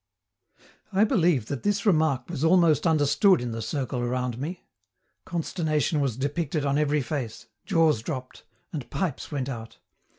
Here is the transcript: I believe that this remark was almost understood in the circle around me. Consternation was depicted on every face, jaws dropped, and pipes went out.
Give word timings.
I 0.91 1.03
believe 1.03 1.45
that 1.45 1.61
this 1.61 1.85
remark 1.85 2.27
was 2.27 2.43
almost 2.43 2.87
understood 2.87 3.39
in 3.39 3.51
the 3.51 3.61
circle 3.61 3.99
around 3.99 4.39
me. 4.39 4.65
Consternation 5.25 5.99
was 5.99 6.17
depicted 6.17 6.65
on 6.65 6.79
every 6.79 7.01
face, 7.03 7.45
jaws 7.67 8.01
dropped, 8.01 8.43
and 8.73 8.89
pipes 8.89 9.31
went 9.31 9.47
out. 9.47 9.77